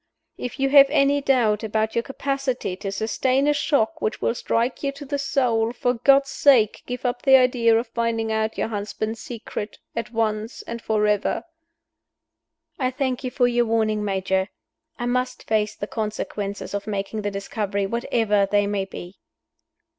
[0.43, 4.81] _If you have any doubt about your capacity to sustain a shock which will strike
[4.81, 8.69] you to the soul, for God's sake give up the idea of finding out your
[8.69, 11.43] husband's secret at once and forever!"
[12.79, 14.49] "I thank you for your warning, Major.
[14.97, 19.19] I must face the consequences of making the discovery, whatever they may be."